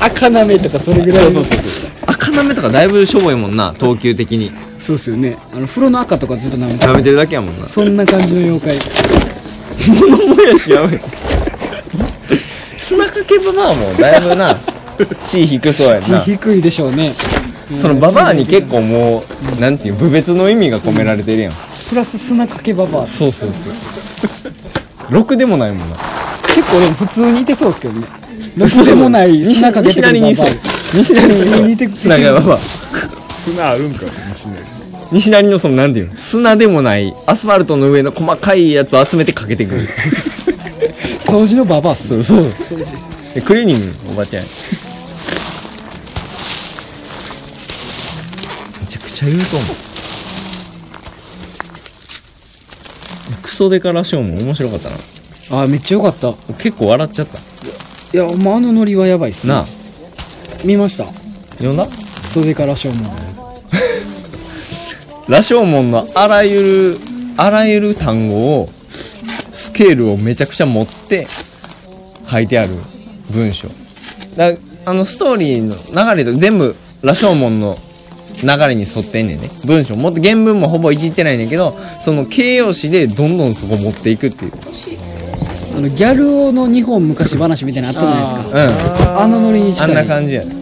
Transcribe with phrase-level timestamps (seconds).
[0.00, 1.62] 赤なめとかそれぐらいのそうそうそう。
[1.62, 4.52] そう赤なめとかだいぶしょぼいもんな等級的に。
[4.78, 5.36] そうっすよね。
[5.52, 7.66] あの風呂の赤とかずっと舐めて舐めてるだけやもんな。
[7.66, 8.78] そんな感じの妖怪。
[9.88, 11.00] 物もやしやめ
[12.76, 14.56] 砂かけババアもだいぶな。
[15.24, 17.12] 地位低そうやん血な低いでしょうね。
[17.80, 19.22] そのババアに結構も
[19.56, 21.52] うなんていう部別の意味が込められてるやん。
[21.88, 23.06] プラス砂かけババア。
[23.06, 23.72] そうそうそう。
[25.10, 25.96] ろくでもないもんな。
[26.46, 28.06] 結構でも普通にいてそうですけどね
[28.58, 30.50] ろくでもない西砂かけて西成にるババ
[30.94, 31.26] 西成
[31.62, 32.58] に砂かけババア。
[32.58, 34.04] 砂あるんか。
[34.06, 34.62] もしれない
[35.12, 36.16] 西成のそのなんていうの？
[36.16, 39.82] 砂でもないアスファルトの上の細かいやつを集めてかけてくる。
[39.82, 39.84] ア
[41.20, 42.78] 掃除のババアっすそうそう。
[43.34, 44.42] でクリーニングのおばちゃん。
[44.42, 44.48] やめ
[48.86, 49.68] ちゃくちゃ言うと思う。
[53.42, 54.96] クソデカラショーも面白かったな。
[55.62, 56.28] あめっちゃよかった。
[56.28, 57.38] い結構笑っちゃった
[58.16, 59.46] やもうあのノリはやばいっす。
[59.46, 59.66] なあ。
[60.64, 61.04] 見ました。
[61.04, 61.86] 読んだ？
[61.86, 61.92] ク
[62.28, 63.10] ソデカラショーも
[65.28, 66.96] 羅生門のあらゆる
[67.36, 68.68] あらゆる単語を
[69.52, 71.26] スケールをめちゃくちゃ持って
[72.30, 72.74] 書いてある
[73.30, 73.68] 文章。
[74.36, 75.74] だあのストーリーの
[76.14, 77.76] 流れと全部羅生門の
[78.42, 79.48] 流れに沿ってんねんね。
[79.66, 79.94] 文章。
[79.96, 84.52] もっと原文もほぼいじってないねんけどその形容詞でどんどんそこ持っていくっていう
[85.78, 88.40] あのギャル男の日本昔話みたいなのあったじゃないですか。
[88.48, 89.18] うん。
[89.22, 89.92] あのノリにあ近い。
[89.92, 90.56] んな感じやね。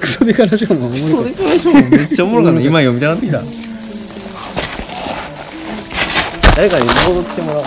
[0.00, 2.60] クソデカラショーもめっちゃおもろかった。
[2.62, 3.42] 今読みたなってきた。
[6.56, 7.64] 誰かに朗読してもらおう。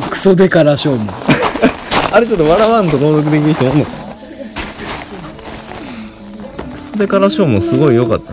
[0.00, 1.12] たクソデカラショーも。
[2.14, 3.90] あれちょっと笑わんと朗読できる人おんのか？
[6.92, 8.32] それからショーもすごい良かった。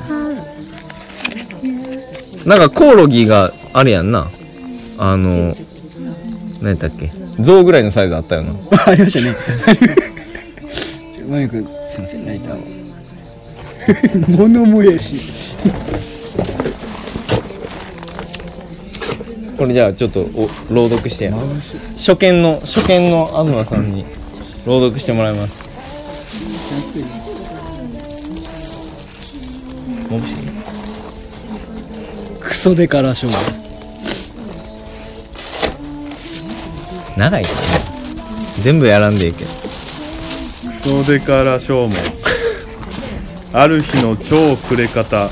[2.48, 4.30] なんかコオロギがあれやんな。
[5.00, 5.56] あの
[6.62, 7.12] 何やったっけ？
[7.40, 8.54] 象ぐらいのサイズあったよな。
[8.86, 9.36] ありましたね。
[11.16, 12.60] ちょマミ君すいませんライターを。
[14.38, 15.20] 物もやし。
[19.58, 21.25] これじゃあちょっとお朗読して。
[21.25, 21.34] や
[21.98, 24.06] 初見の初見の東さんに
[24.66, 25.69] 朗読してもらいます。
[30.09, 30.34] もし
[32.40, 33.59] クソデカラショー
[37.19, 37.68] 長いからね。
[38.62, 39.52] 全部やらんでいいけど。
[39.52, 41.94] クソデカラショーも
[43.52, 45.28] ある日の超暮れ方。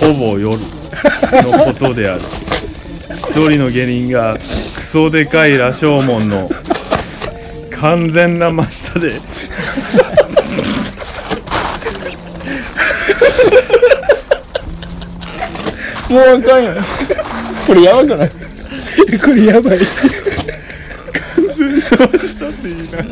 [0.00, 0.58] ほぼ夜。
[1.30, 2.20] のことである。
[3.18, 4.40] 一人の芸人がク
[4.82, 6.48] ソでかい羅生門の
[7.70, 9.12] 完全な真下で。
[16.08, 16.76] もうあかんやん。
[17.66, 18.30] これやばくない？
[19.20, 19.78] これやばい
[21.88, 23.10] 下っていいなク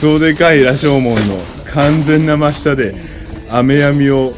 [0.00, 1.38] ソでかい羅生門の
[1.72, 2.94] 完全な真下で
[3.48, 4.34] 雨やみを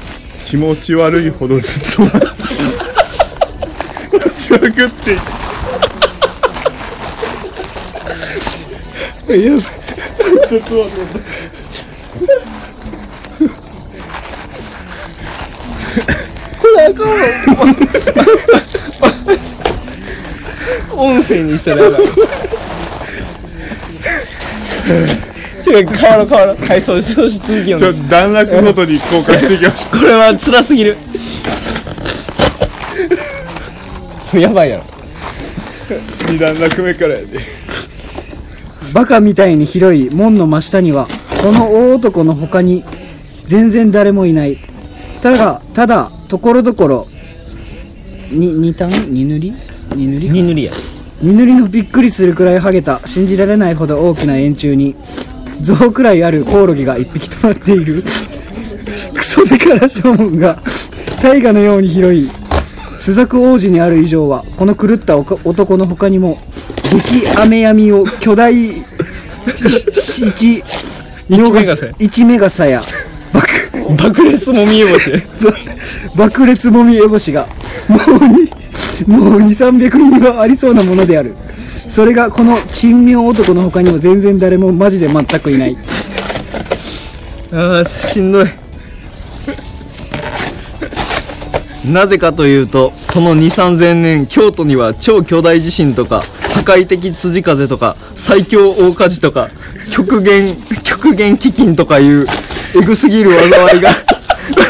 [0.47, 2.21] 気持ち悪いほどずっと待
[4.37, 5.17] ちまくってい
[9.27, 9.63] たやばい
[10.49, 11.22] ちょっと待って。
[20.95, 21.83] 音声にしたら。
[21.83, 22.01] やばい
[25.63, 26.57] ちょっと変わろう変わろう。
[26.67, 30.97] はいそうそうし続きよちょっと段落ごとに公開していきましょうこれは辛すぎる。
[34.35, 34.85] やばいやろ。
[36.29, 37.41] 二段落目からやで。
[38.93, 41.07] バカみたいに広い門の真下には
[41.43, 42.85] この大男の他に
[43.45, 44.59] 全然誰もいない。
[45.21, 47.09] ただただところどころ。
[48.31, 48.89] に二単？
[49.13, 49.53] 二塗り？
[49.95, 50.73] 二塗り二塗りや。
[51.21, 53.07] 二塗りのびっくりするくらいハゲた。
[53.07, 54.97] 信じられないほど大きな円柱に。
[55.61, 58.03] 象くらいあるコオロギが一匹止まっている。
[59.13, 60.63] クソデカラショ門が。
[61.23, 62.31] 大河のように広い。
[62.99, 66.39] 朱雀王子にある以上はこの狂った男の他にも
[66.83, 68.85] 激雨闇を巨大し
[70.29, 70.65] 一
[71.29, 71.93] 一メガサや。
[71.99, 72.81] 一メガサや
[73.97, 75.13] 爆裂も見えまし。
[76.17, 77.49] 爆裂もみえ星 が
[77.89, 78.51] もうに
[79.07, 81.35] もう2300人はありそうなものである。
[81.89, 85.77] それがこの珍妙男の他にも全然誰もマジで全くいない。
[87.53, 88.47] あーしんどい。
[91.91, 96.23] なぜかというとこの2 3 0 0年京都には超巨大地震とか
[96.55, 99.49] 破壊的辻風とか最強大火事とか
[99.91, 102.27] 極限極限飢饉とかいう
[102.75, 103.91] エグすぎる災いが。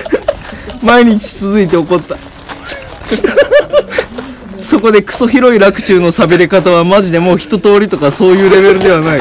[0.82, 2.16] 毎日続いて起こった。
[4.62, 9.20] そこでクソ広い楽中の喋れ方はマジでもう一通りとかそういうレベルではない。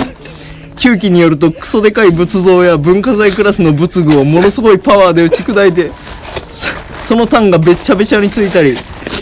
[0.81, 5.91] 旧記によるとクソでかい仏像や文化財クラスの仏具をものすごいパワーで打ち砕いて
[7.03, 8.75] そその炭がべっちゃべちゃについたり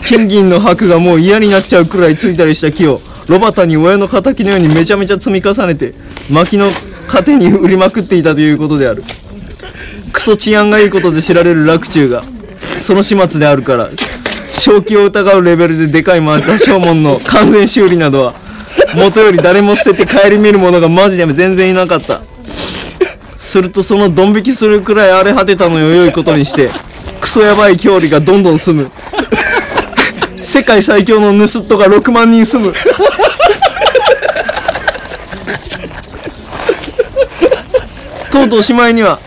[0.07, 5.94] 金銀の箔がもう嫌になっちゃうくらいついたりした木をロバタに親の敵のようにめちゃめちゃ積み重ねて
[6.31, 6.69] 薪の
[7.07, 9.03] 糧に売りまくっていたということである
[10.19, 12.25] クソ治安がいいことで知られる洛中が
[12.60, 13.89] その始末であるから
[14.60, 18.33] 正気を疑うレベルででかい魔正門の完全修理などは
[18.98, 22.21] 元より誰も捨てて顧みる者がマジで全然いなかった。
[23.39, 26.69] するとそのドン引きするくらい荒れ果てたのよ良いことにして
[27.21, 28.92] クソやばい郷里がどんどん住む。
[30.44, 32.74] 世界最強の盗っ人が6万人住む。
[38.33, 39.19] とうとうおしまいには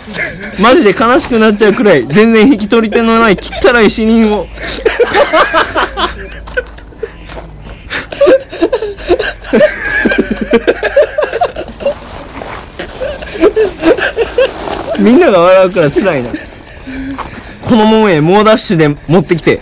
[0.63, 4.47] マジで悲しくなっちゃうくらい全然引き取り手のない汚い死人を
[15.01, 16.31] みんなが笑うから辛いな。
[17.69, 19.61] この門へ猛ダッシュで持ってきて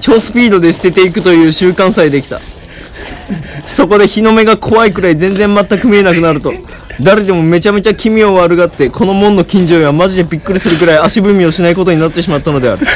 [0.00, 2.40] 超スピードで捨てていくという習慣さえできた。
[3.68, 6.52] そこで日の目が怖いくらい全然全く見えなくなると。
[7.00, 12.86] 誰でもめちゃめちゃ気味を悪がってこの門の近所へはマジでびっくりするくらい足踏みをしないことになってしまったのである。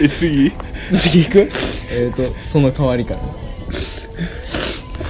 [0.00, 0.52] え次？
[0.98, 1.50] 次行く？
[1.90, 3.20] えっ、とその代わりから。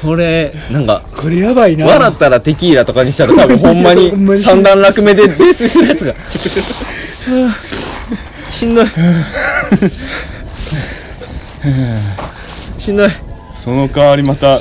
[0.02, 1.86] これなんかこれやばいな。
[1.86, 6.12] 笑ったらテキーラとかにしたら多分ほんまに ほんまに三段落目で泥酔するやつが。
[6.12, 6.16] は
[8.50, 8.86] あしんどい。
[12.78, 13.10] しんどい。
[13.54, 14.60] その代わりまた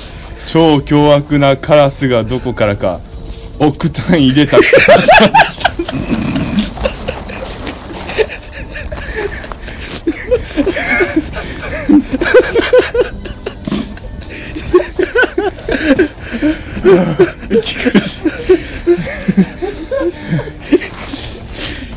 [0.52, 3.00] 超凶悪なカラスがどこからか
[3.60, 5.32] 億単位でたくさん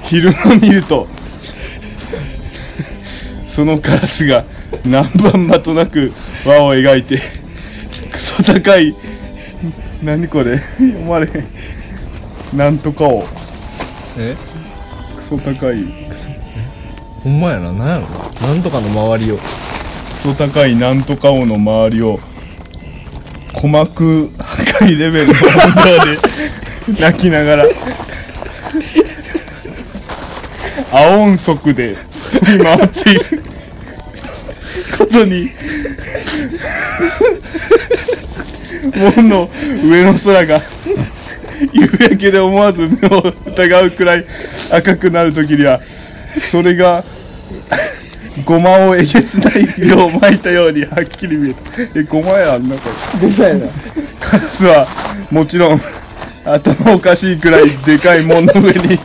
[0.05, 1.09] 昼間見ると
[3.47, 4.45] そのカラスが
[4.85, 6.13] 何番場となく
[6.45, 7.42] 輪を描いて
[8.43, 8.97] クソ高い。
[10.03, 10.59] 何これ。
[10.59, 11.47] 読まれへん。
[12.57, 13.25] なんとかを。
[14.19, 14.37] え？
[15.15, 15.85] クソ高い。
[17.23, 17.73] ほんまやな。
[17.73, 18.09] なんや
[18.41, 18.49] ろ？
[18.49, 19.37] なんとかの周りを。
[19.37, 19.43] ク
[20.23, 22.19] ソ高いなんとか王の周りを。
[23.55, 25.39] 鼓膜破壊レベルの音
[25.87, 26.05] 量
[26.97, 27.67] で泣きながら。
[30.91, 33.43] 青音速で飛び回っている。
[34.99, 35.51] ことに
[39.17, 39.49] 門の
[39.85, 40.61] 上の空が
[41.73, 44.25] 夕焼けで思わず目を疑うくらい
[44.73, 45.81] 赤くなる時には
[46.51, 47.05] それが
[48.45, 51.61] ごまをえげつない量巻いたようにはっきり見えた。
[52.01, 52.89] えごまやんなこ
[53.21, 53.67] れでかいな。
[54.19, 54.87] カラスは
[55.31, 55.81] もちろん
[56.45, 58.99] 頭おかしいくらいでかい門の上に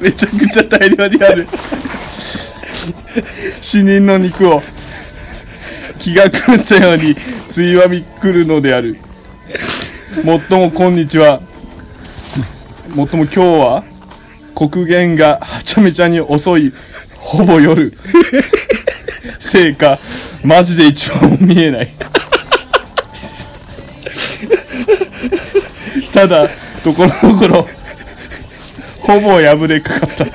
[0.00, 1.46] めちゃくちゃ大量にある。
[3.60, 4.62] 死人の肉を
[6.02, 7.14] 気が狂ったように
[7.48, 8.96] ついばみくるのである。
[10.24, 11.40] もっとも今日は
[12.96, 13.84] もっとも今日は
[14.56, 16.72] 黒煙がはちゃめちゃに遅い
[17.18, 17.96] ほぼ夜。
[19.38, 20.00] せいか
[20.42, 21.88] マジで一番見えない。
[26.12, 26.48] ただ
[26.82, 27.68] ところどころ
[29.00, 30.26] ほぼ破れかかった。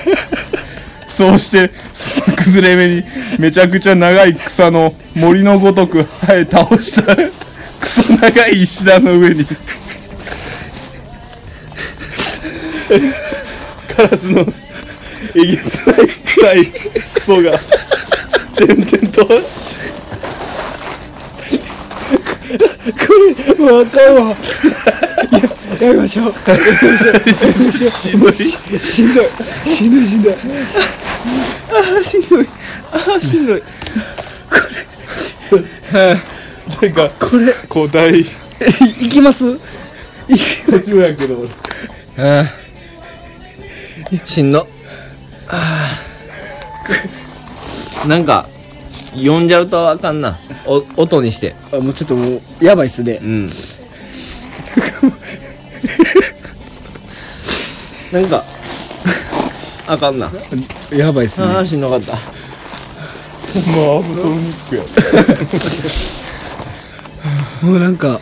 [1.17, 3.03] そうしてその崩れ目に
[3.39, 9.43] めちゃくちゃ長い草の森のごとく生え倒したクソ長い石段の上に。
[13.95, 14.45] カラスの
[15.33, 16.67] えげつない臭い
[17.15, 17.57] クソが
[18.55, 19.25] 点々と。
[23.57, 24.37] もうあかんわ。
[25.31, 26.25] ややめましょう。
[26.25, 26.57] やめ
[26.91, 27.13] ましょう。
[27.13, 27.21] や
[27.53, 27.91] めましょう。
[27.91, 29.25] しんどいししんどい。
[29.65, 30.33] しんどいしんどい。
[31.99, 32.47] あしんどい。
[32.91, 33.63] あしんどい。
[36.81, 37.53] なんかこれ。
[37.69, 38.25] 交代い
[39.05, 39.57] いきます
[40.69, 41.49] 途中やけど俺
[42.17, 44.67] あーしんど
[45.47, 48.49] あーなんか
[49.13, 53.49] 読んじゃうとあかんなお音にしてあもうちょっともうやばいっすねうん
[58.11, 58.43] なんか
[59.87, 60.29] あかんな。
[60.91, 61.47] やばいっすね。
[61.47, 62.13] あーしんどかった。
[62.13, 62.21] まあ
[63.97, 64.83] アブトロニックや。
[67.61, 68.19] もうなんか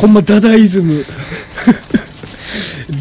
[0.00, 1.04] ほんまダダイズム。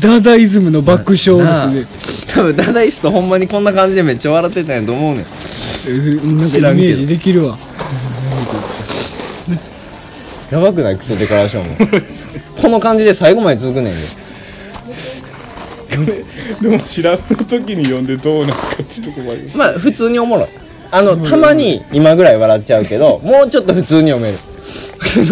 [0.02, 1.86] ダダイズムの爆笑ですね。
[2.34, 5.26] 多分ダダイストほんまにこんな感じでめっちゃ笑ってたんやと思うねん。
[5.88, 5.92] う
[6.34, 7.58] んなんかイメージできるわ。
[10.52, 10.98] やばくない？
[10.98, 11.76] クソデカラションも
[12.62, 14.00] この感じで最後まで続くねんで。
[16.62, 19.58] でも知らん時に読んでどうなるかってとこもあります。
[19.58, 20.50] まあ普通におもろい。
[20.92, 24.38] あのたまに今ぐらい笑っちゃうけどもうちょっと普通に読める。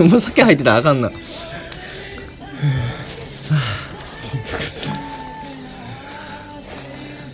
[0.05, 1.11] もう酒入ってたらあかんな。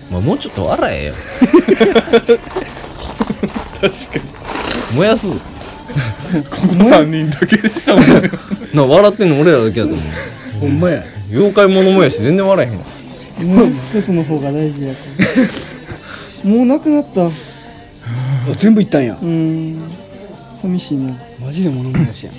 [0.10, 1.14] まあもうちょっと笑えよ。
[3.80, 4.22] 確かに。
[4.96, 5.28] 燃やす
[6.50, 8.32] ここ3人だけでしたもんね。
[8.74, 10.60] な笑ってんの俺らだけだと思う。
[10.60, 11.04] ほんまや。
[11.30, 12.76] 妖怪物もやし全然笑えへ
[13.46, 13.56] ん。
[13.56, 14.94] もう一つの方が大事や
[16.44, 17.30] もうなくなった。
[18.58, 19.16] 全部いったんや。
[19.16, 19.92] ーん。
[20.62, 21.16] 寂しいな。
[21.40, 22.36] マジで物申しやん。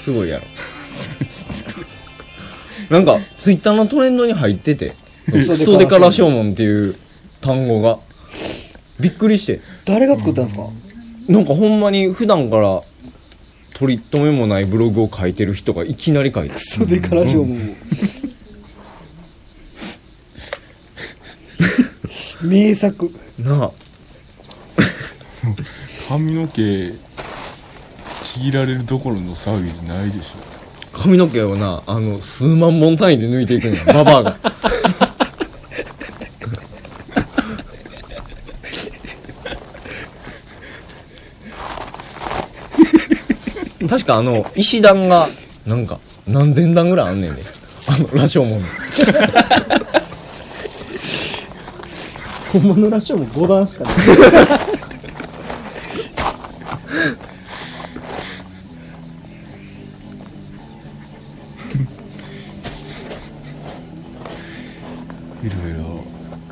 [0.00, 0.44] すごいやろ。
[2.90, 4.94] なんかツイッターのトレンドに入ってて
[5.28, 6.96] クソデカラショーモンっていう
[7.40, 7.98] 単語が
[9.00, 9.60] びっくりして。
[9.84, 10.68] 誰が作ったんですか？
[11.28, 12.80] なんかほんまに普段から
[13.74, 17.56] 取り留めもないブログを書いてる人がいきなり書いてクソデカラショーも
[22.42, 23.10] 名作。
[23.38, 23.70] なあ。
[26.08, 26.92] 髪の毛
[28.22, 30.32] ちぎられるどころの騒ぎじゃないでしょ。
[30.96, 34.38] 髪の毛をなあの数万本単位で抜いていくんやババアが
[43.88, 45.28] 確かあの石段が
[45.66, 47.42] なんか何千段ぐらいあんねんで。
[47.88, 48.66] あの羅生門の。
[52.52, 53.94] 本物らしいも5段しかない。
[65.44, 65.78] いろいろ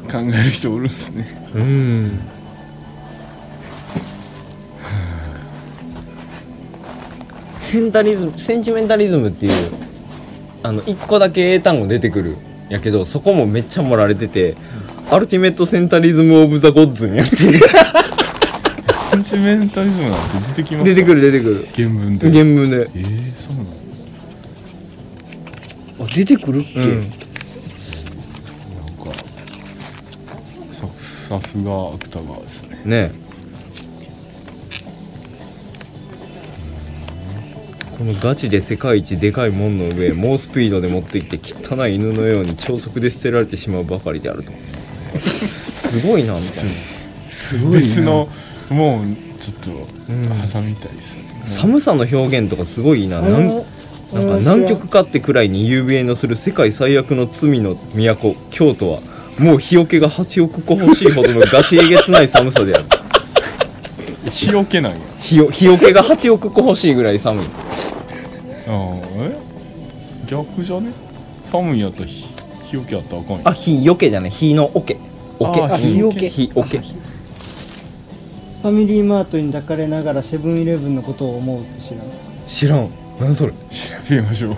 [0.09, 1.51] 考える人おるんですね。
[1.55, 2.21] うん
[7.75, 9.53] センタリズムセンチメンタリズムっていう
[10.63, 12.37] あの一個だけ英単語出てくる
[12.69, 14.55] やけどそこもめっちゃ盛られてて、
[15.11, 17.59] アルティメットセンタリズム・オブ・ザ・ゴッズになってる。
[19.11, 20.21] センチメンタリズムなん
[20.55, 21.67] て出てきます出てくる出てくる。
[21.75, 22.31] 原文で。
[22.31, 22.89] 原文で。
[22.95, 23.71] えー、そうなの
[26.01, 27.01] あ出てくるっけ、うん。
[27.01, 27.17] なんか
[30.71, 32.83] ささすが芥川ですね。
[32.85, 33.24] ね
[37.97, 44.53] このガチで世界一でかい門の上へ猛スピードで持ってきて汚い犬のように超速で捨てられてしまうばかりであると。
[45.19, 46.71] すごいなみたいな。
[47.31, 47.81] すごいな。
[47.81, 48.29] 別の
[48.71, 49.05] もう
[49.41, 53.21] ちょっうんと挟みたいですね、寒さの表現とかすごいな。
[53.21, 53.65] なんなんか
[54.13, 59.01] うん南極かってくらいに有名のする世界最悪の罪の都京都は
[59.39, 62.85] もう日よけが8億個欲しいほどのガチえげつない寒さである
[64.31, 67.45] 日よけなんや日よ日よけが8億個欲しいぐらい寒い。
[67.45, 67.49] あ
[68.71, 69.37] あえ？
[70.27, 70.91] 逆じゃね？
[71.51, 72.25] 寒いんやったら日
[72.65, 74.31] 日よけあったらあかんやあ日よけじゃない。
[74.31, 74.97] 日の桶
[75.39, 76.31] 桶あ日よけ。
[76.31, 81.99] 日桶ファミリーマートに抱かれながらセブンイレブンのことを思うって知らん？
[82.49, 82.89] 知らん。
[83.21, 83.53] 何それ？
[83.53, 83.59] 調
[84.09, 84.57] べましょう。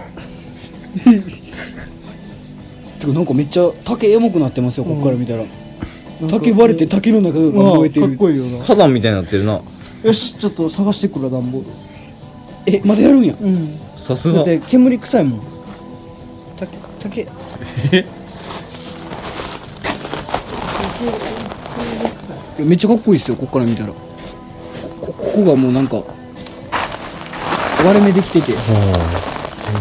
[2.98, 5.44] てかなんかめっちゃ竹エモくなってますよこっから見たら、
[6.28, 8.64] 竹割れて竹の中が燃えてああかっるこいいよな。
[8.64, 9.60] 火山みたいになってるな。
[10.02, 11.66] よしちょっと探してくるわ段ボール。
[12.66, 13.34] えまだやるんや？
[13.40, 13.78] うん。
[13.96, 14.36] さすが。
[14.36, 15.40] だって煙臭いもん。
[16.56, 17.28] 竹竹。
[17.92, 18.06] え？
[22.58, 23.92] めっちゃかっこいいっすよこっから見たら。
[23.92, 23.96] こ
[25.02, 26.02] こここがもうなんか
[27.84, 28.54] 割れ目できてて。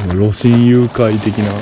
[0.10, 1.54] 露心誘拐的な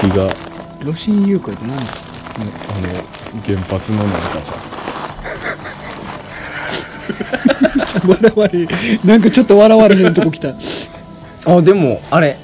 [0.00, 0.32] 趣が。
[0.80, 1.76] 露心誘拐って何？
[1.76, 2.07] ですか
[2.38, 2.42] あ
[2.80, 2.88] の
[3.44, 4.54] 原発のなんかじゃ。
[8.06, 8.68] 笑われ
[9.04, 10.54] なんかちょっと笑われへんとこ来た。
[11.46, 12.36] あでもあれ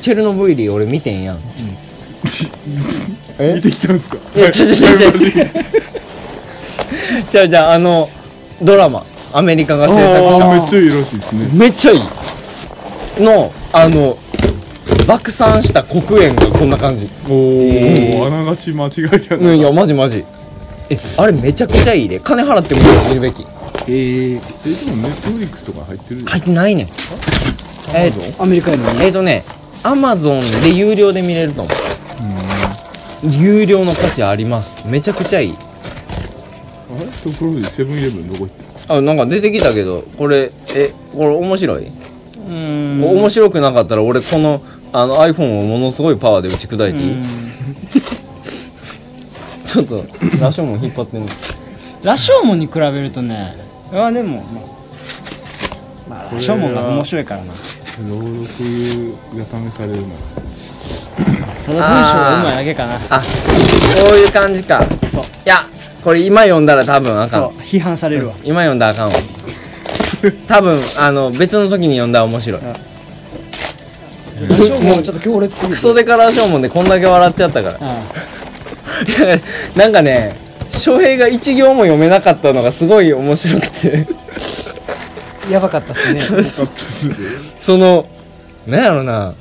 [0.00, 1.38] チェルノブイリ俺見てんやん。
[3.38, 4.16] え 見てきたんですか？
[4.34, 5.50] いや違う違う違う違う
[7.30, 8.08] じゃあじゃああの
[8.60, 12.02] ドラマアメリカが制作しためっちゃいいらしいですねめっちゃいい
[13.22, 14.16] のあの
[15.06, 17.08] 爆散した黒煙がこんな感じ。
[17.28, 20.24] おお、えーあながち間違えてうんいやマジマジ。
[20.90, 22.20] えあれめちゃくちゃいいで。
[22.20, 23.46] 金払っても見るべき。
[23.86, 26.84] えー、えでもネットフリックスとか入ってる入ってないね。
[26.84, 26.86] ん
[27.94, 29.04] えーアメリカやのに？
[29.04, 29.44] えーとね
[29.84, 31.74] アマゾンで有料で見れると思う。
[33.30, 34.78] 有料の価値あります。
[34.86, 35.52] めちゃくちゃいい。
[35.52, 35.54] あ
[36.98, 37.06] れ？
[37.06, 38.48] ところでセブンイレブンどこ行っ
[38.86, 41.92] たあなんか出てきたけどこれえこれ面白い？
[42.48, 43.02] うん。
[43.04, 44.62] 面白くなかったら俺この
[44.92, 47.24] あの iPhone をものすごいパワーで打ち砕いていい、うん。
[49.64, 50.04] ちょっと
[50.40, 51.28] ラションも引っ張ってんの
[52.02, 53.56] ラショーモンに比べるとね。
[53.92, 54.62] あでもまあ
[56.08, 57.52] まあラショーモンが面白いからな。
[58.08, 60.08] 朗読が試されるな。
[61.64, 63.00] ただ文章がうまいだけかな。
[63.10, 64.84] あそういう感じか。
[65.12, 65.22] そう。
[65.22, 65.66] いや
[66.04, 67.28] これ今読んだら多分あかん。
[67.28, 68.34] そう批判されるわ。
[68.44, 69.12] 今読んだらあかんわ。
[70.46, 72.60] 多分あの別の時に読んだら面白い
[74.40, 77.78] もちょっと強烈すぎてクソデカラーショーモンでこんだけ笑っちゃったから。
[79.74, 80.36] なんかね
[80.72, 84.06] 翔平が一行も読めなかったのがすごい面白くて。
[85.50, 86.42] やばかったっすね。
[87.60, 88.08] その
[88.66, 89.34] なんやろな。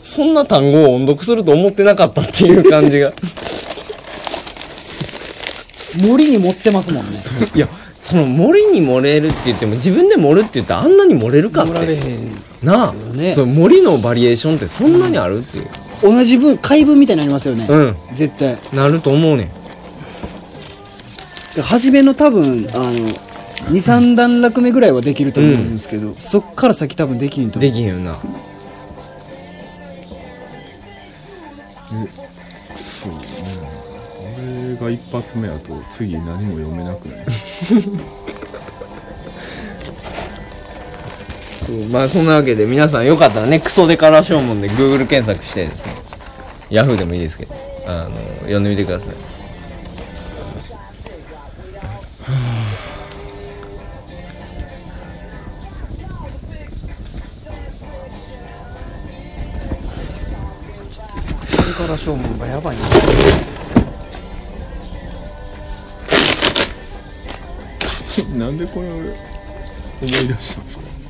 [0.00, 3.12] そんな単語を音読すると思ってなかったっていう感じが。
[6.00, 7.20] 森に持ってますもんね。
[7.54, 7.68] いや
[8.00, 11.72] その森に盛れるって言っても自分で盛るって言ったらあんなに盛れるかって。
[11.72, 12.30] 盛られへん
[12.62, 13.34] なあ、ね。
[13.34, 15.66] そう森のバリエーションってそんなにあるっていう。
[16.02, 17.96] 同じ分回分みたいになりますよね、うん。
[18.14, 18.58] 絶対。
[18.72, 19.50] なると思うねん。
[21.62, 22.92] 初めの多分あの
[23.72, 27.70] 23段落目ぐらいはできると思うんですけど、そっから先多分できんと思う。
[27.70, 28.18] できへんよな。
[33.00, 33.18] そうね。
[34.38, 37.22] 俺が一発目やと次何も読めなくなる
[41.90, 45.92] まあそんなわけで皆さんよかったらねクソデカラショーモンで Google 検索してですね
[46.70, 47.54] Yahoo でもいいですけど
[47.86, 49.14] あの読んでみてください。
[61.76, 62.76] から正門がやばい
[68.36, 71.07] ななんでこれ思い出したんですか？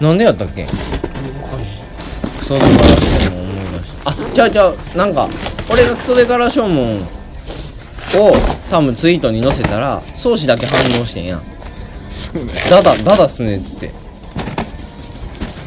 [0.00, 0.66] なんでやったっけ？
[2.38, 4.10] クソデカラショーモン思い出した。
[4.10, 5.28] あちゃうちゃうなんか
[5.70, 8.32] 俺がクソデカラショーモンを
[8.70, 11.36] 多分ツイートに載せたら宗師だけ反応してんや。
[11.36, 11.42] ん
[12.08, 12.52] そうね。
[12.70, 13.92] ダダダダっすねっつって。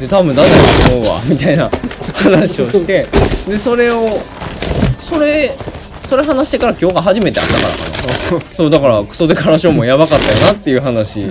[0.00, 0.54] で多分ダダだ
[0.88, 1.70] と思うわみたいな
[2.14, 3.06] 話をして。
[3.46, 4.18] でそれを
[4.98, 5.56] それ
[6.02, 8.54] それ話してから今日が初めて会ったからかな。
[8.54, 11.28] そうだからクソデカラショーもやばかったよなっていう話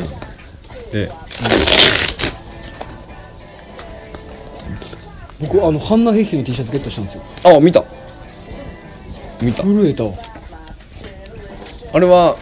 [0.92, 1.12] で
[5.54, 7.22] 僕あのハンナ兵器の T シャツゲットしたんですよ。
[7.44, 7.86] あ見た。
[9.40, 9.62] 見た。
[9.62, 10.14] 震えたわ。
[11.94, 12.36] あれは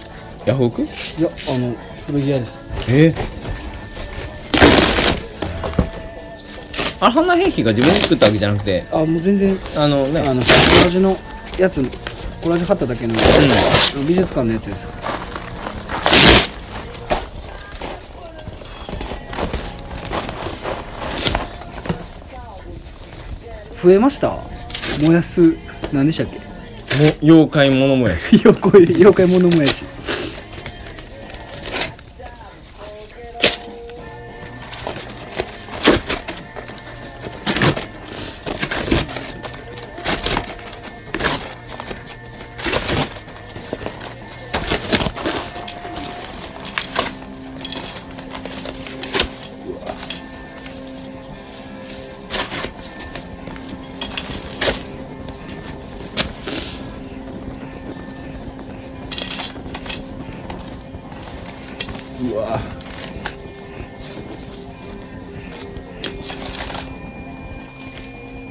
[0.45, 0.84] ヤフオク？
[0.84, 1.76] いやあの
[2.08, 2.58] 古着屋です。
[2.88, 3.13] え？
[7.02, 8.86] あれ花兵器が自分で作ったわけじゃなくて？
[8.93, 10.21] あもう全然あのね。
[10.21, 11.17] あのコラージュの
[11.60, 11.84] やつ
[12.41, 13.13] コラージュ貼っただけの、
[14.08, 14.88] 美術館のやつです
[23.83, 24.37] 増えました？
[25.01, 25.55] 燃やす
[25.91, 26.37] 何でしたっけ？
[26.37, 29.83] も妖怪物もや 妖怪妖怪物燃やし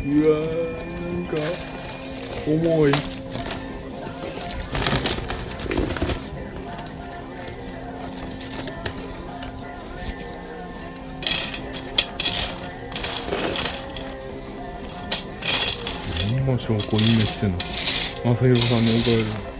[0.02, 0.44] うわな
[1.20, 1.36] んか
[2.46, 2.92] 重い。
[16.30, 19.60] ほんま証拠隠滅してんの正弘さんに怒られる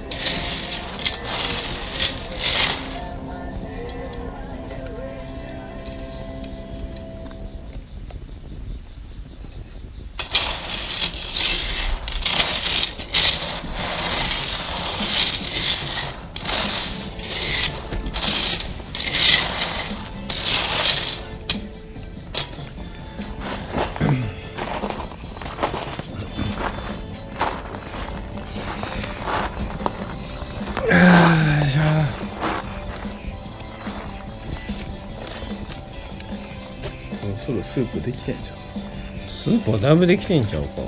[37.71, 38.57] スープできてんじゃん。
[39.29, 40.83] スープはだいぶできてんちゃうか。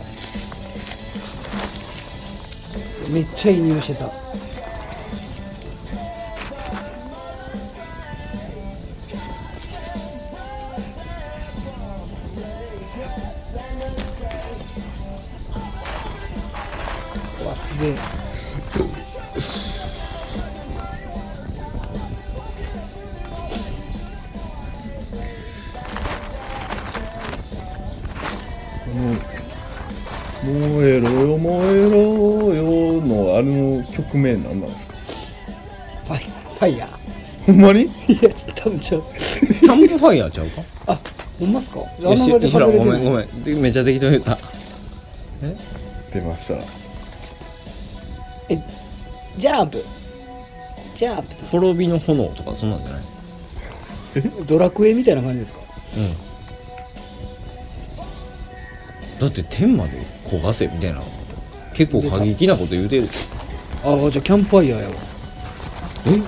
[3.09, 4.07] めっちゃいい匂いしてた
[37.53, 37.91] ほんまに？
[37.91, 39.03] ーいやちょっと多分ちゃう。
[39.61, 40.63] キャンプファイヤーちゃうか？
[40.87, 41.01] あ
[41.39, 41.81] ほんまっすか？
[41.81, 43.45] あいやしほらごめんごめん。
[43.45, 44.39] でめっちゃ適当に言った。
[46.13, 46.55] 出ました。
[49.39, 49.85] ジャンプ
[50.95, 53.03] ジャンプ滅びの炎とかそんなんじゃない？
[54.47, 55.61] ドラクエみたいな感じですか？
[55.97, 56.15] うん。
[59.21, 61.03] だって天まで焦がせみたいな
[61.75, 63.09] 結構過激なこと言うてる
[63.85, 64.95] ああじゃあキャンプファイヤーやわ。
[66.07, 66.23] え？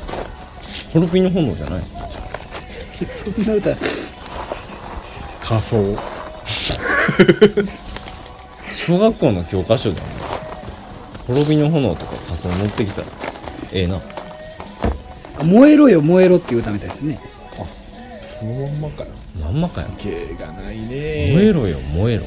[0.94, 1.82] 滅びの炎じゃない。
[3.12, 3.76] そんな歌。
[5.42, 5.98] 仮装。
[8.72, 10.06] 小学校の教科書でも
[11.26, 13.08] 滅びの炎とか仮装持ってきたら。
[13.72, 14.00] ええな。
[15.40, 17.18] あ燃えろよ燃えろっていう歌みたいですね。
[18.38, 19.10] そのまんまかよ。
[19.40, 19.88] まんまかよ。
[19.98, 21.32] 芸がないね。
[21.34, 22.22] 燃えろよ燃えろ。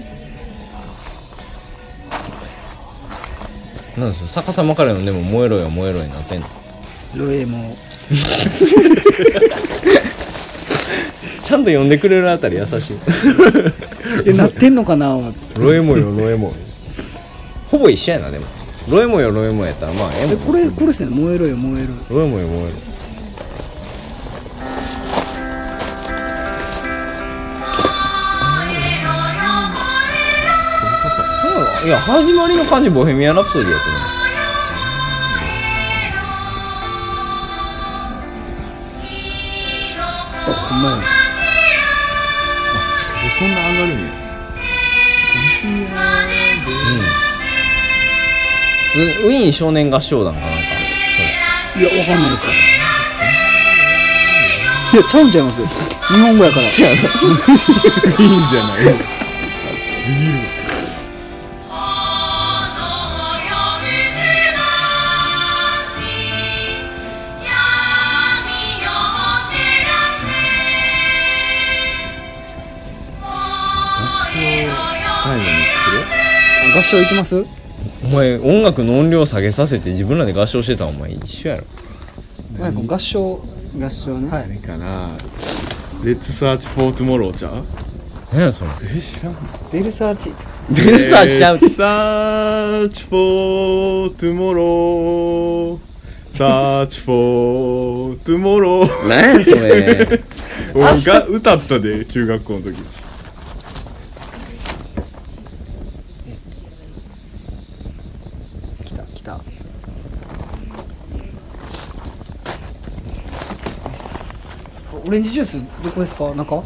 [3.97, 4.27] なんですよ。
[4.27, 6.47] 逆さまからのでも燃えろよ燃えろになってんの。
[7.15, 7.77] ロエも
[11.43, 12.97] ちゃんと呼んでくれるあたり優しい。
[14.25, 15.15] えなってんのかな？
[15.15, 16.53] 思ってロエモよロエモ。
[17.69, 18.45] ほぼ一緒やなでも。
[18.89, 20.33] ロエモよロエモやったらまあええもん。
[20.33, 21.09] えこれこれですね。
[21.09, 21.93] 燃えろよ燃えろ。
[22.15, 22.69] ロエモよ燃えろ。
[31.85, 34.06] いや始まりの感じボヘミアン・ラプソディやったね
[40.77, 41.03] んまや
[43.37, 44.11] そんな上がるんや。
[48.95, 49.27] うん。
[49.27, 50.57] ウィーン少年合唱団かなんか
[51.79, 52.43] いやわかんないです
[54.93, 56.95] いやちゃうんちゃいます日本語やからいいんじゃな
[58.81, 58.85] い
[60.55, 60.56] タ
[76.89, 77.45] 唱行きます？
[78.03, 81.63] お前音楽の音量下げさせて自分らで合唱してたんお前一緒やろ。
[82.63, 83.43] はいもう合唱
[83.79, 84.29] 合唱ね。
[84.29, 85.09] はあれかな？
[86.03, 87.63] Let's Search for tomorrow ちゃう？
[88.31, 88.71] 何やそれ？
[88.95, 89.35] え知らん。
[89.71, 90.31] ベルサーチ。
[90.69, 95.79] ベルサーしちゃう Let's Search for tomorrow
[96.33, 100.21] Search for tomorrow 何やそれ？
[100.75, 102.73] 俺が歌ったで中学校の時
[108.85, 109.41] 来た来た
[115.05, 116.33] オレンジジュースどこですか？
[116.33, 116.63] 中？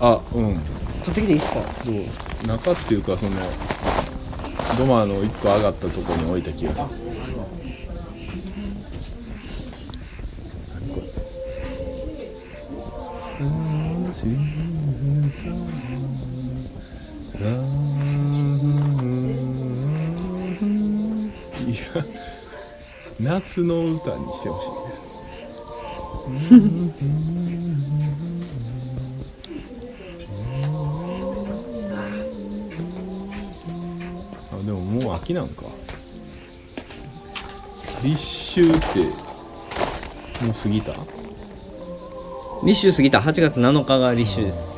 [0.00, 0.60] あうん。
[1.04, 1.60] 取ってきていいですか？
[1.84, 2.46] そう。
[2.46, 3.32] 中っていうかその
[4.76, 6.88] 土間の一個上がったとこに置いた気がする。
[10.80, 11.06] 何これ
[21.72, 21.82] いや
[23.20, 24.68] 夏の歌にしてほしい
[26.32, 26.60] ね
[34.52, 35.64] あでももう秋なんか。
[38.02, 38.98] 立秋って
[40.44, 40.92] もう過ぎた？
[42.62, 43.20] 立秋過ぎた。
[43.20, 44.68] 8月7日が立秋です。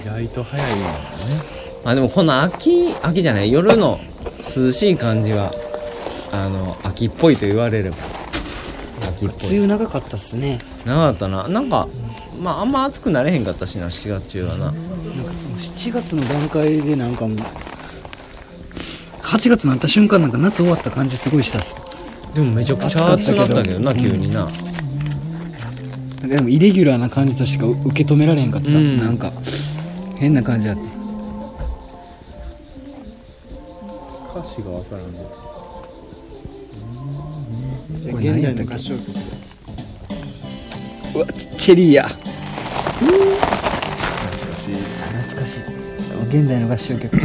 [0.00, 0.96] 意外と早いんだね。
[1.84, 3.52] あでもこの秋秋じゃない。
[3.52, 4.00] 夜の
[4.38, 5.52] 涼しい感じは
[6.32, 7.96] あの秋っぽいと言われれば。
[9.08, 9.48] 秋っぽい。
[9.50, 11.48] 梅雨長かったっすねなかったな。
[11.48, 11.88] なんか
[12.40, 14.66] まああんま暑くなれへんかったしな7月中はな。
[14.66, 17.38] なんかもう7月の段階でなんかもう
[19.22, 21.76] 8月になった瞬間なんか夏終わった感じすごいしたっす。
[22.34, 23.80] でもめちゃくちゃ暑くなったけど。
[23.80, 24.48] な急にな、
[26.22, 28.98] でもイレギュラーな感じとしか受け止められへんかった、うん。
[28.98, 29.32] なんか
[30.16, 30.82] 変な感じあって
[34.38, 35.18] 歌詞がわからんね
[38.12, 38.72] これ何やったっけ？
[41.16, 42.08] うわチチェリーや。
[42.08, 42.20] 懐
[45.40, 45.62] かしい。
[46.28, 47.16] 現代の合唱曲。
[47.16, 47.20] あ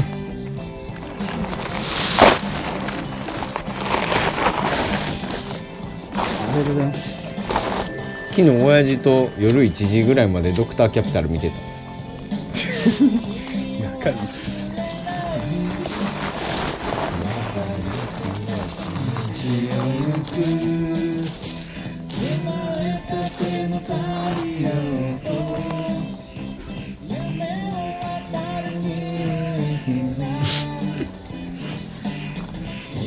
[6.54, 7.22] りがとうございます。
[8.30, 11.56] 昨日親父と夜1時ぐらいまでドクターキャピタル見てた。
[14.00, 14.61] 仲いいっす
[33.02, 33.04] あ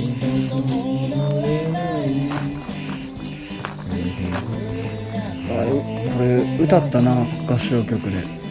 [6.12, 8.43] これ歌ったな合唱曲で。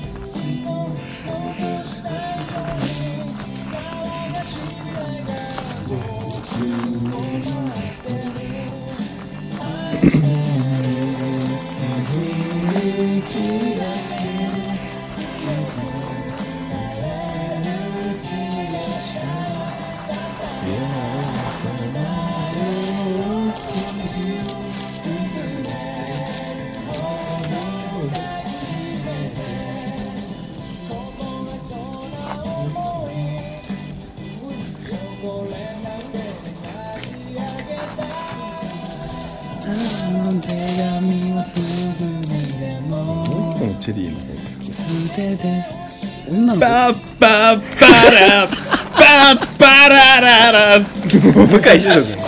[51.54, 52.18] 向井静君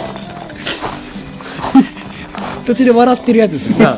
[2.64, 3.98] 途中で笑ってるやつですよ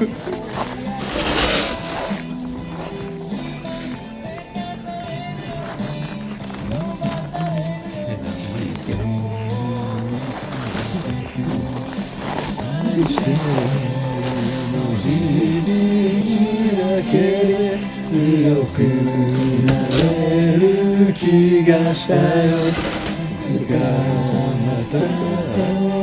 [24.99, 25.03] こ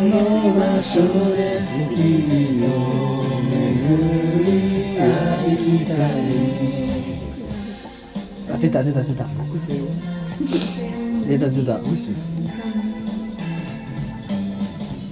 [0.02, 1.02] の場所
[1.36, 2.68] で君のを
[3.42, 3.52] 巡
[4.44, 5.02] り合
[5.46, 6.20] いたい。
[8.54, 9.26] あ出た出た出た。
[11.26, 11.78] 出た出た。
[11.78, 12.14] 美味しい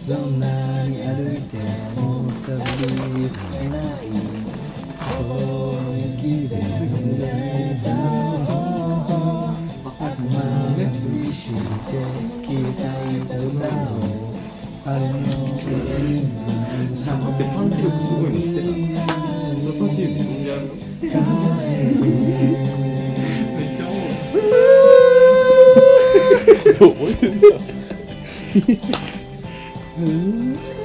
[0.09, 0.47] どんな
[0.85, 1.57] に歩いて
[2.01, 4.03] もたどり着けない。
[4.99, 5.35] この
[5.97, 7.25] 雪で濡れ
[7.83, 8.32] た。
[10.03, 11.61] まぶして
[12.43, 13.95] 刻いた歌を
[14.85, 15.07] あの
[15.59, 15.67] 手
[16.03, 16.27] に
[17.45, 18.67] パンチ力すごいのしてた
[19.55, 21.09] 人差し指飛んじゃうめ
[23.69, 24.11] っちゃおもろ
[26.51, 27.47] い覚えてんだ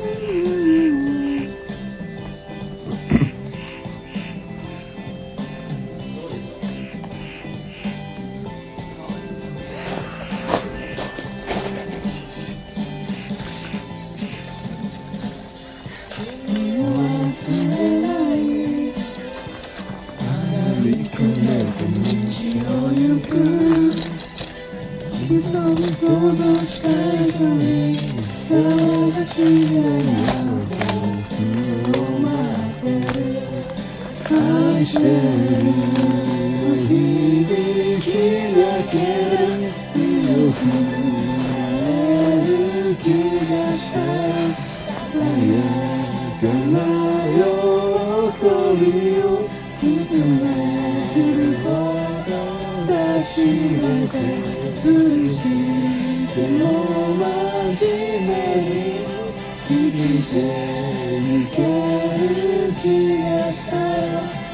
[60.35, 62.85] にける気
[63.23, 63.77] がした。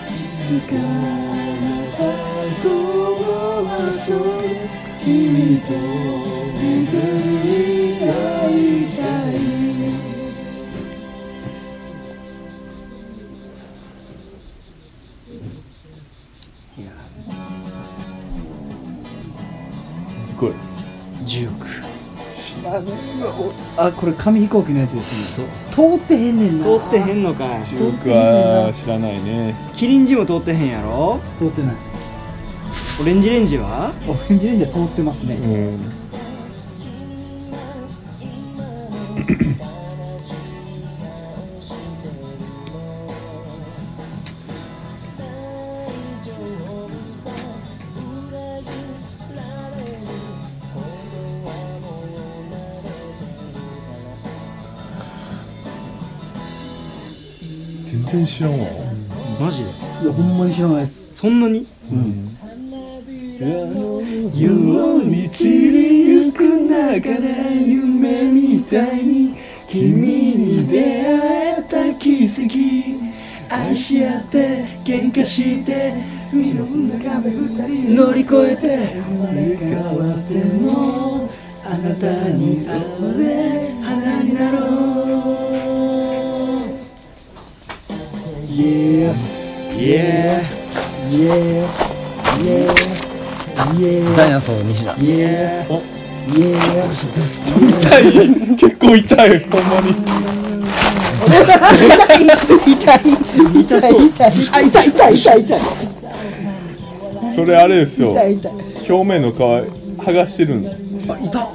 [0.05, 1.65] いつかま
[1.97, 2.01] た
[2.61, 4.07] この場所
[4.41, 4.47] に
[5.03, 5.69] 君と
[6.59, 6.93] 巡
[7.43, 7.82] り
[23.77, 25.45] あこれ紙飛行機のやつですね。
[25.71, 26.65] 通ってへんねんな。
[26.65, 29.55] 通ってへんのかい中国は知らないね。
[29.73, 31.19] キリンジも通ってへんやろ？
[31.39, 31.75] 通ってない。
[33.01, 33.93] オレンジレンジは？
[34.07, 35.92] オレンジレンジは通ってますね、うん
[58.13, 58.67] 然知らんわ。
[59.39, 59.69] マジで？
[59.69, 59.73] い
[60.05, 61.09] やほんまに知らないです。
[61.15, 61.65] そんなに？
[64.35, 67.17] 夜に散りゆく中で
[67.65, 69.35] 夢みたいに
[69.67, 72.33] 君に出会えた奇跡
[73.49, 75.95] 愛し合って喧嘩して
[76.31, 76.89] いろん。
[76.89, 81.29] な壁二人乗り越えて生まれ変わっても
[81.65, 84.72] あなたに会うで花になろう
[88.63, 91.83] イエーイエーイエー
[93.79, 95.93] イエーイダイナソー西田イエーイ
[96.25, 96.55] イエ
[97.81, 98.55] 痛い。
[98.55, 99.39] 結構痛い。
[99.41, 100.33] ほんまにー
[102.19, 102.27] イ
[102.71, 102.97] 痛い。
[103.61, 103.91] 痛い。
[104.09, 104.31] 痛い。
[104.53, 104.87] あ痛い。
[104.89, 105.15] 痛い。
[105.17, 105.41] 痛い。
[105.41, 105.59] 痛い。
[107.35, 108.35] それあれですよ痛い。
[108.35, 108.51] 痛い。
[108.89, 111.47] 表面の皮剥がしてるんですあ痛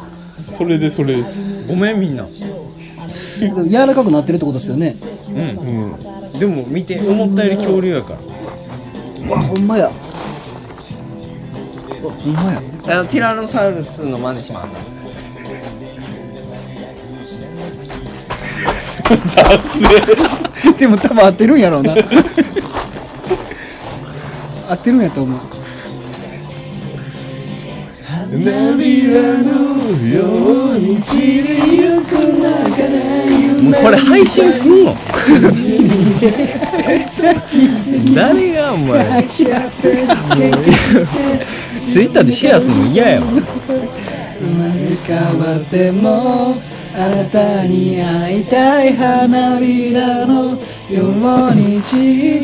[0.51, 4.97] それでそれですごめんみんな柔らかくなってるってことですよね
[5.29, 8.18] うんうんでも見て思ったより恐竜やから。
[9.29, 9.90] うわほんまや。
[12.03, 12.62] うわほんまや。
[12.87, 14.68] あのティラノサウルスの真似します。
[20.79, 20.87] で？
[20.87, 21.94] も多分合ってるんやろうな。
[24.70, 25.40] 合ってるんやと思う。
[28.31, 29.51] 涙の
[30.07, 30.24] よ
[30.74, 34.94] うに散りゆく中でもうこれ配信すんの？
[38.14, 39.22] 誰がお前？
[39.28, 39.46] ツイ
[42.07, 43.26] ッターでシェアするの嫌やわ。
[43.26, 44.74] 生まれ
[45.07, 46.57] 変わっても
[46.94, 50.57] あなたに会いたい花びらのよ
[50.90, 51.96] うに散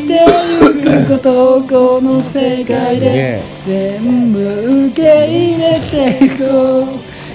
[0.03, 0.25] って
[0.61, 4.39] ゆくことをこの世界で全部
[4.89, 6.43] 受け入れていこ
[6.83, 6.87] う。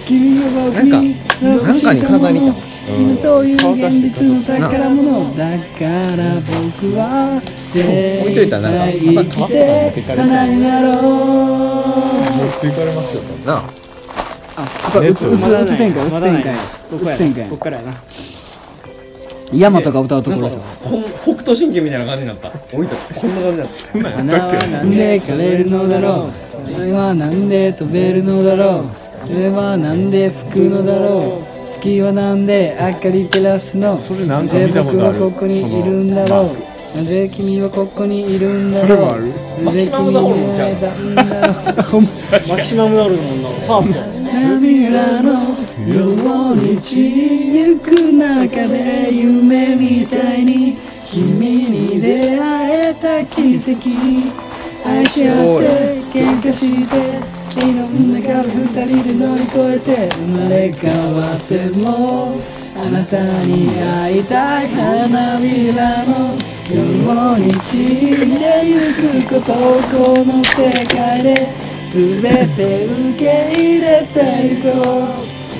[0.06, 2.52] 君が僕になんかに飾りた
[2.98, 5.84] 今という現実の宝物だか
[6.16, 8.78] ら僕は精置いといたらなん。
[8.78, 13.64] か一杯生きて花になろう持っていかれますよなあ
[14.56, 17.58] あ、ここうつうつうつ展開、うつ展開、うつ展開こっ。
[17.58, 17.92] からやな
[19.52, 20.62] ヤマトが歌うところですよ。
[21.24, 23.34] 北斗神拳みたいな感じになった置いたこん。
[23.34, 24.90] な感じだった花はなん。
[24.90, 27.48] で枯れるのだろう風はなん。
[27.48, 28.84] で飛べるのだろ
[29.24, 30.08] う風はなん。
[30.10, 35.18] で吹くのだろう月はなんで明かり照らすのそれなんか見たことある。
[35.20, 36.96] 僕はここにいるんだろう。
[36.96, 39.64] なぜ君はここにいるんだろう。
[39.64, 42.02] なぜ君に会えたんだろう。
[42.50, 44.00] マキシマムダルもんなファースト。
[44.20, 50.76] 涙のように散く中で夢みたいに
[51.08, 54.50] 君に出会えた奇跡。
[54.84, 62.40] 愛し合って喧嘩していろんな壁二人で乗り越えて生まれ変わっても
[62.76, 66.36] あなたに会いたい花びらの
[66.70, 71.48] ように散ってゆくことをこの世界で
[71.82, 72.22] 全
[72.54, 75.08] て受け入れていこ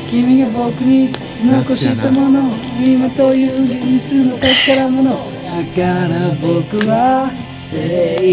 [0.06, 1.12] う君が僕に
[1.44, 5.10] 残したもの今という現実の宝物
[5.42, 7.78] だから僕は精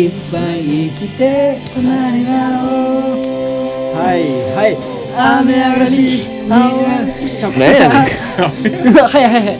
[0.07, 4.73] 一杯生きて隣になろうはいはい。
[5.15, 5.93] 雨上がり。
[6.41, 7.13] 雨上がり。
[7.39, 9.59] 何やねんうわはいはいはい。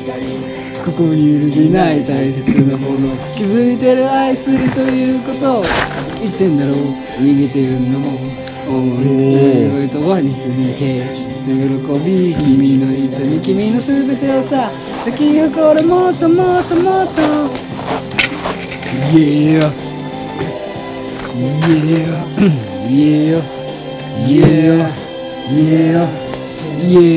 [0.84, 5.64] ここに揺るぎない大切なもの気づいてる愛するということを
[6.24, 6.78] 言ってんだろう。
[7.22, 8.18] 逃げてるんだもん
[8.68, 11.06] 思い出とはに続け
[11.46, 11.54] 喜
[12.04, 14.72] び君の痛み君の全てをさ。
[15.06, 17.67] 咲き誇るもっともっともっと
[18.98, 19.72] Yeah
[21.38, 22.18] Yeah
[22.90, 27.12] Yeah Yeah Yeah Yeah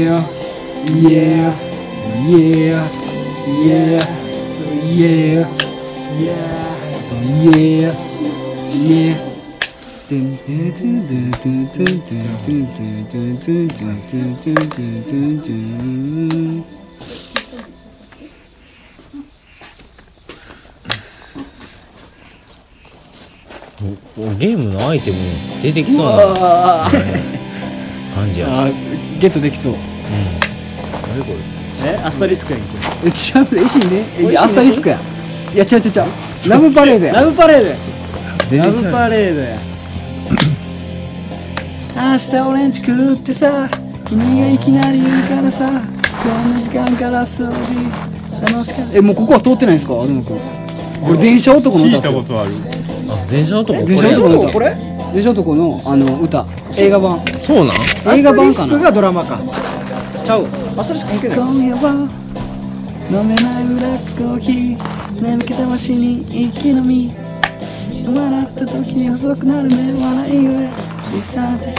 [0.61, 1.57] Yeah
[2.29, 2.85] Yeah
[3.40, 4.05] Yeah
[4.85, 5.49] Yeah
[7.40, 7.95] Yeah
[8.73, 9.31] Yeah
[10.11, 15.55] トゥントゥントゥントゥントゥ
[16.66, 16.80] ン
[24.40, 25.18] ゲームのアイテム
[25.62, 26.12] 出てきそうな
[26.87, 26.90] あ
[28.14, 28.46] 感じや。
[28.48, 28.70] あ
[29.20, 29.74] ゲットできそう。
[31.14, 31.33] 何こ
[31.85, 31.92] れ？
[31.92, 32.68] えアスタリスクやんけ。
[33.05, 33.11] え違
[33.44, 34.07] う嬉しいね。
[34.33, 34.98] えアスタリスクや。
[35.53, 35.98] いや違う違う違
[36.46, 36.48] う。
[36.48, 37.12] ラブパレードや。
[37.12, 38.65] ラブパレードや。
[38.65, 39.58] ラブパレードや。
[42.12, 43.69] 明日俺んち来るってさ
[44.08, 45.73] 君がいきなり言うからさこ
[46.48, 47.52] んな時間から掃除
[48.40, 48.96] 楽しかった。
[48.96, 50.00] えもうここは通ってないんですか？
[50.00, 52.23] 東君これ電車男の聞い歌ですよ。
[52.23, 52.52] たことある。
[52.52, 52.79] あ
[53.31, 54.77] 電車男電車男の歌これ？
[55.13, 56.46] 電車男のあの歌。
[56.77, 57.25] 映画版。
[57.42, 58.19] そうなん？
[58.19, 58.75] 映画版かな？
[58.75, 59.38] アスタリスクがドラマか。
[60.25, 60.46] ちゃう。
[60.77, 61.38] アスタリスク関係ない。
[61.38, 62.08] 今夜は
[63.11, 64.77] 飲めないブラックコーヒー
[65.21, 67.13] 眠気覚ましに一気飲み
[68.06, 70.69] 笑った時に細くなる目笑い声
[71.21, 71.75] 小さな手。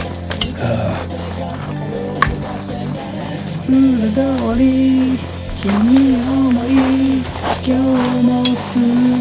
[3.68, 3.76] 裏
[4.12, 5.18] 通り。
[5.62, 5.70] 君
[6.18, 7.22] の想い。
[7.64, 7.72] 今日
[8.24, 8.50] も過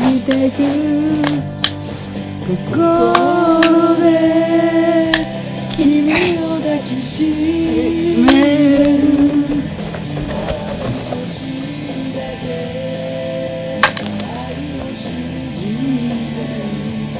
[0.09, 1.60] ぎてく
[2.41, 2.53] ここ
[4.01, 5.11] で
[5.77, 8.10] 君を抱きし